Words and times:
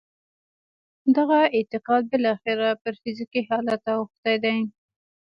دغه 1.17 1.39
اعتقاد 1.55 2.03
بالاخره 2.11 2.67
پر 2.81 2.93
فزیکي 3.01 3.41
حالت 3.49 3.83
اوښتی 3.95 4.35
دی 4.43 4.57